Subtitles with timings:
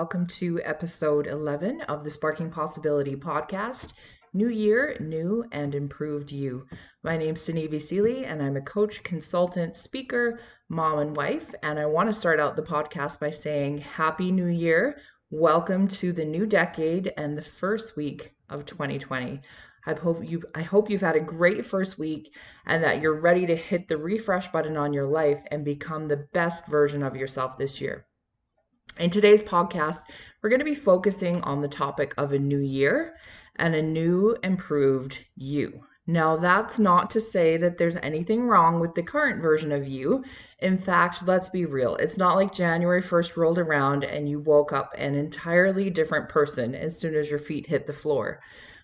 [0.00, 3.88] welcome to episode 11 of the Sparking Possibility podcast.
[4.32, 6.66] New year, new and improved you.
[7.02, 10.40] My name name's Sinevi Seeley, and I'm a coach, consultant, speaker,
[10.70, 11.54] mom, and wife.
[11.62, 14.96] And I want to start out the podcast by saying Happy New Year.
[15.28, 19.38] Welcome to the new decade and the first week of 2020.
[19.84, 23.44] I hope you I hope you've had a great first week and that you're ready
[23.44, 27.58] to hit the refresh button on your life and become the best version of yourself
[27.58, 28.06] this year.
[28.98, 30.02] In today's podcast,
[30.42, 33.16] we're going to be focusing on the topic of a new year
[33.56, 35.84] and a new improved you.
[36.06, 40.24] Now, that's not to say that there's anything wrong with the current version of you.
[40.58, 41.94] In fact, let's be real.
[41.96, 46.74] It's not like January 1st rolled around and you woke up an entirely different person
[46.74, 48.40] as soon as your feet hit the floor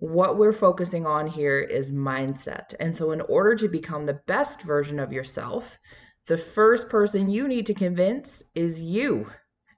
[0.00, 2.72] what we're focusing on here is mindset.
[2.78, 5.76] And so, in order to become the best version of yourself,
[6.26, 9.26] the first person you need to convince is you.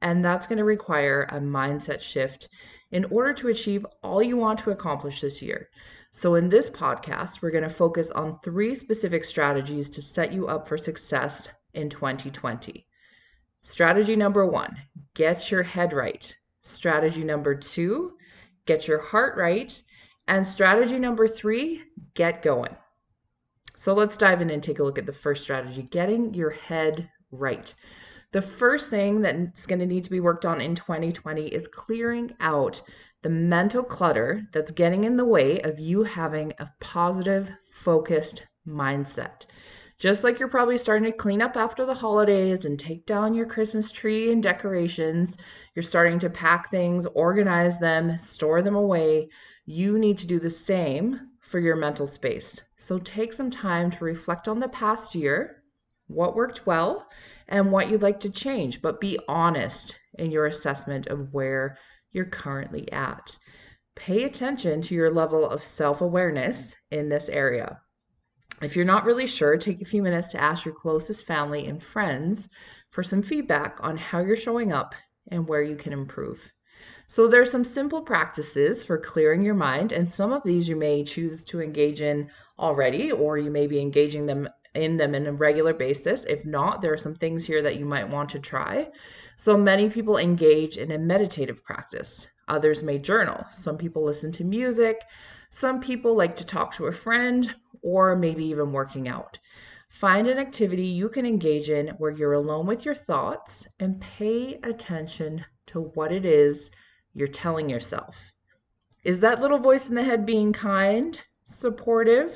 [0.03, 2.49] And that's going to require a mindset shift
[2.91, 5.69] in order to achieve all you want to accomplish this year.
[6.13, 10.49] So, in this podcast, we're going to focus on three specific strategies to set you
[10.49, 12.87] up for success in 2020.
[13.63, 14.77] Strategy number one
[15.15, 16.35] get your head right.
[16.63, 18.15] Strategy number two
[18.67, 19.83] get your heart right.
[20.29, 21.83] And strategy number three,
[22.15, 22.77] get going.
[23.77, 27.11] So let's dive in and take a look at the first strategy getting your head
[27.33, 27.75] right.
[28.33, 32.33] The first thing that's going to need to be worked on in 2020 is clearing
[32.41, 32.81] out
[33.23, 39.47] the mental clutter that's getting in the way of you having a positive, focused mindset.
[39.99, 43.47] Just like you're probably starting to clean up after the holidays and take down your
[43.47, 45.37] Christmas tree and decorations,
[45.75, 49.29] you're starting to pack things, organize them, store them away
[49.71, 52.59] you need to do the same for your mental space.
[52.77, 55.60] So take some time to reflect on the past year,
[56.11, 57.07] what worked well,
[57.49, 61.79] and what you'd like to change, but be honest in your assessment of where
[62.13, 63.37] you're currently at.
[63.95, 67.81] Pay attention to your level of self awareness in this area.
[68.63, 71.83] If you're not really sure, take a few minutes to ask your closest family and
[71.83, 72.49] friends
[72.91, 74.95] for some feedback on how you're showing up
[75.31, 76.41] and where you can improve.
[77.07, 81.05] So there's some simple practices for clearing your mind, and some of these you may
[81.05, 85.33] choose to engage in already, or you may be engaging them in them in a
[85.33, 86.25] regular basis.
[86.25, 88.89] If not, there are some things here that you might want to try.
[89.37, 92.27] So many people engage in a meditative practice.
[92.49, 93.45] Others may journal.
[93.53, 95.01] Some people listen to music.
[95.51, 99.39] Some people like to talk to a friend or maybe even working out.
[99.89, 104.61] Find an activity you can engage in where you're alone with your thoughts and pay
[104.63, 106.71] attention to what it is
[107.13, 108.17] you're telling yourself.
[109.05, 112.35] Is that little voice in the head being kind, supportive,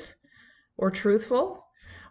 [0.77, 1.64] or truthful?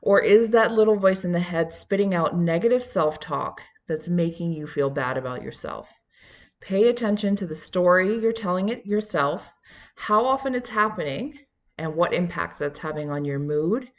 [0.07, 4.53] Or is that little voice in the head spitting out negative self talk that's making
[4.53, 5.89] you feel bad about yourself?
[6.61, 9.51] Pay attention to the story you're telling it yourself,
[9.95, 11.39] how often it's happening,
[11.79, 13.91] and what impact that's having on your mood,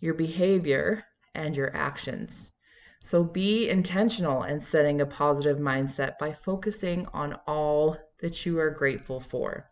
[0.00, 1.02] your behavior,
[1.34, 2.50] and your actions.
[3.00, 8.70] So be intentional in setting a positive mindset by focusing on all that you are
[8.70, 9.70] grateful for.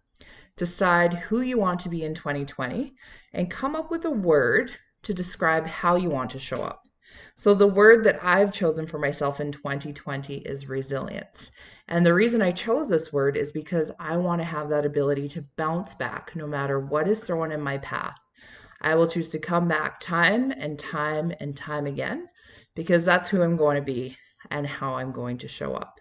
[0.56, 2.94] Decide who you want to be in 2020
[3.34, 6.82] and come up with a word to describe how you want to show up.
[7.34, 11.50] So, the word that I've chosen for myself in 2020 is resilience.
[11.88, 15.28] And the reason I chose this word is because I want to have that ability
[15.30, 18.18] to bounce back no matter what is thrown in my path.
[18.80, 22.28] I will choose to come back time and time and time again
[22.74, 24.16] because that's who I'm going to be
[24.50, 26.00] and how I'm going to show up.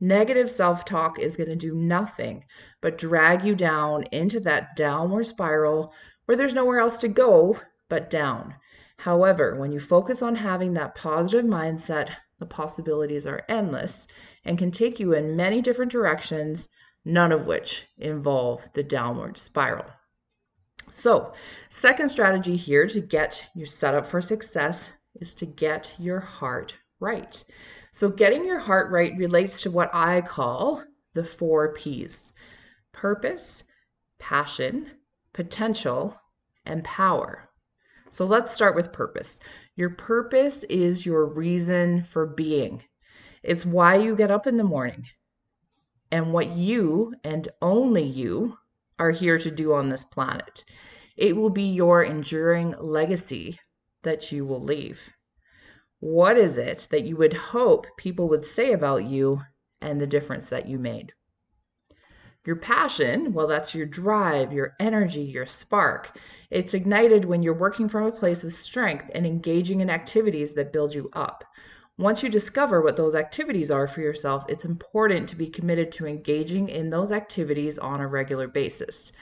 [0.00, 2.44] Negative self talk is going to do nothing
[2.80, 5.92] but drag you down into that downward spiral
[6.24, 8.54] where there's nowhere else to go but down.
[8.98, 14.06] However, when you focus on having that positive mindset, the possibilities are endless
[14.44, 16.68] and can take you in many different directions,
[17.04, 19.86] none of which involve the downward spiral.
[20.90, 21.32] So,
[21.68, 24.88] second strategy here to get you set up for success
[25.20, 27.42] is to get your heart right.
[27.92, 30.82] So, getting your heart right relates to what I call
[31.14, 32.32] the four P's
[32.92, 33.62] purpose,
[34.18, 34.90] passion,
[35.32, 36.18] potential,
[36.64, 37.47] and power.
[38.10, 39.38] So, let's start with purpose.
[39.76, 42.82] Your purpose is your reason for being,
[43.42, 45.06] it's why you get up in the morning
[46.10, 48.56] and what you and only you
[48.98, 50.64] are here to do on this planet.
[51.16, 53.58] It will be your enduring legacy
[54.02, 55.00] that you will leave.
[56.00, 59.42] What is it that you would hope people would say about you
[59.80, 61.12] and the difference that you made?
[62.48, 66.16] Your passion, well, that's your drive, your energy, your spark.
[66.48, 70.72] It's ignited when you're working from a place of strength and engaging in activities that
[70.72, 71.44] build you up.
[71.98, 76.06] Once you discover what those activities are for yourself, it's important to be committed to
[76.06, 79.12] engaging in those activities on a regular basis.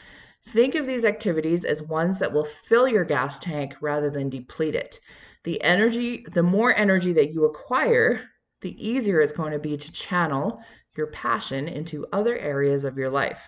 [0.50, 4.76] Think of these activities as ones that will fill your gas tank rather than deplete
[4.76, 5.00] it.
[5.42, 8.20] The energy, the more energy that you acquire,
[8.60, 10.62] the easier it's going to be to channel
[10.96, 13.40] your passion into other areas of your life.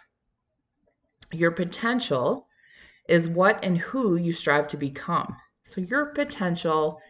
[1.33, 2.47] Your potential
[3.09, 5.37] is what and who you strive to become.
[5.65, 7.01] So your potential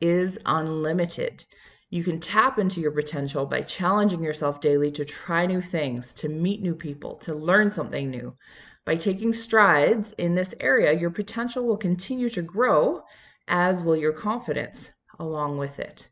[0.00, 1.44] is unlimited.
[1.90, 6.28] You can tap into your potential by challenging yourself daily to try new things, to
[6.28, 8.36] meet new people, to learn something new.
[8.84, 13.02] By taking strides in this area, your potential will continue to grow,
[13.46, 16.08] as will your confidence along with it.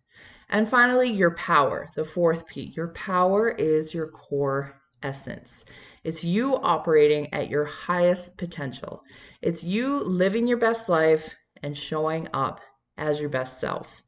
[0.48, 2.72] And finally, your power, the fourth P.
[2.76, 5.64] Your power is your core essence.
[6.04, 9.02] It's you operating at your highest potential.
[9.42, 12.60] It's you living your best life and showing up
[12.96, 14.02] as your best self.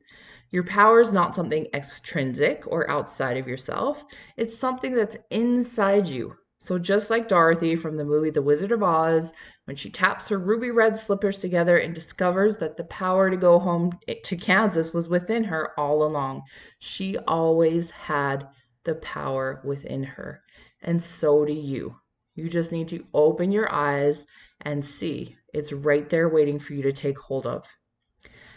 [0.50, 4.05] Your power is not something extrinsic or outside of yourself,
[4.37, 8.83] it's something that's inside you, so just like Dorothy from the movie The Wizard of
[8.83, 9.33] Oz,
[9.65, 13.61] when she taps her ruby red slippers together and discovers that the power to go
[13.61, 16.43] home to Kansas was within her all along,
[16.79, 18.49] she always had
[18.83, 20.43] the power within her.
[20.83, 21.95] And so do you.
[22.35, 24.27] You just need to open your eyes
[24.61, 25.37] and see.
[25.55, 27.65] It's right there waiting for you to take hold of.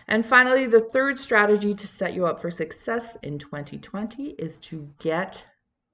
[0.07, 4.89] And finally, the third strategy to set you up for success in 2020 is to
[4.99, 5.43] get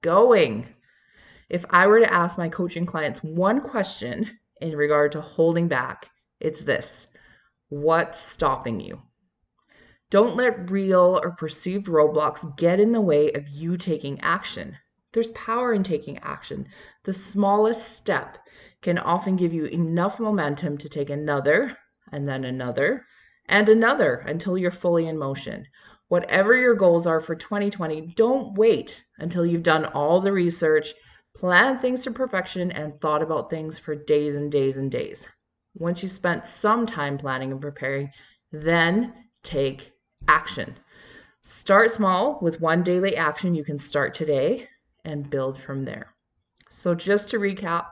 [0.00, 0.66] going.
[1.48, 6.10] If I were to ask my coaching clients one question in regard to holding back,
[6.40, 7.06] it's this
[7.70, 9.00] What's stopping you?
[10.10, 14.76] Don't let real or perceived roadblocks get in the way of you taking action.
[15.12, 16.66] There's power in taking action.
[17.04, 18.36] The smallest step
[18.82, 21.78] can often give you enough momentum to take another,
[22.12, 23.06] and then another,
[23.46, 25.66] and another until you're fully in motion.
[26.08, 30.94] Whatever your goals are for 2020, don't wait until you've done all the research
[31.38, 35.24] planned things to perfection, and thought about things for days and days and days.
[35.74, 38.10] Once you've spent some time planning and preparing,
[38.50, 39.12] then
[39.44, 39.92] take
[40.26, 40.76] action.
[41.42, 44.68] Start small with one daily action you can start today
[45.04, 46.12] and build from there.
[46.70, 47.86] So, just to recap,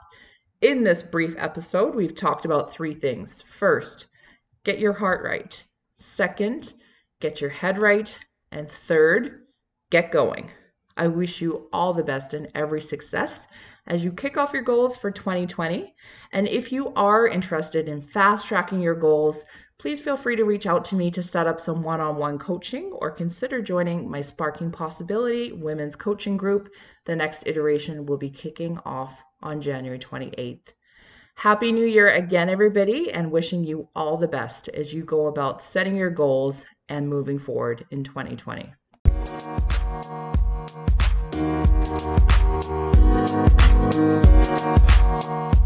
[0.61, 3.43] in this brief episode, we've talked about three things.
[3.43, 4.07] First,
[4.65, 5.63] get your heart right.
[5.99, 6.75] Second,
[7.21, 8.13] get your head right.
[8.51, 9.47] And third,
[9.91, 10.51] get going.
[10.97, 13.47] I wish you all the best and every success
[13.87, 15.95] as you kick off your goals for 2020.
[16.33, 19.45] And if you are interested in fast tracking your goals,
[19.79, 22.39] please feel free to reach out to me to set up some one on one
[22.39, 26.73] coaching or consider joining my Sparking Possibility Women's Coaching Group.
[27.05, 30.69] The next iteration will be kicking off on January 28th.
[31.35, 35.61] Happy New Year again, everybody, and wishing you all the best as you go about
[35.63, 38.73] setting your goals and moving forward in 2020.
[41.37, 42.97] We'll be
[45.19, 45.66] right.